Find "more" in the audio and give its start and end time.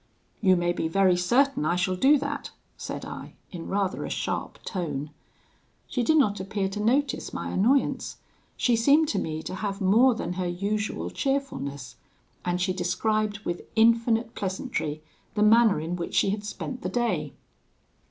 9.79-10.15